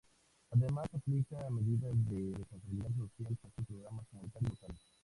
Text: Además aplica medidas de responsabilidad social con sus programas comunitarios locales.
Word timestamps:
Además 0.49 0.87
aplica 0.95 1.47
medidas 1.51 1.93
de 2.09 2.33
responsabilidad 2.35 2.89
social 2.95 3.35
con 3.39 3.49
sus 3.55 3.65
programas 3.67 4.07
comunitarios 4.09 4.49
locales. 4.61 4.81